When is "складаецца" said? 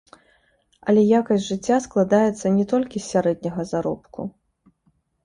1.85-2.53